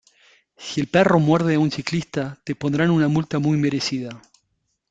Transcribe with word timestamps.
Si 0.57 0.81
el 0.81 0.87
perro 0.87 1.19
muerde 1.19 1.53
a 1.53 1.59
un 1.59 1.69
ciclista, 1.69 2.39
te 2.43 2.55
pondrán 2.55 2.89
una 2.89 3.07
multa 3.07 3.37
muy 3.37 3.57
merecida. 3.59 4.19